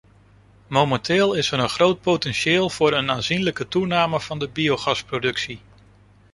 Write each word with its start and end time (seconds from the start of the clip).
Momenteel 0.67 1.33
is 1.33 1.51
er 1.51 1.59
een 1.59 1.69
groot 1.69 2.01
potentieel 2.01 2.69
voor 2.69 2.93
een 2.93 3.11
aanzienlijke 3.11 3.67
toename 3.67 4.19
van 4.19 4.39
de 4.39 4.49
biogasproductie. 4.49 5.61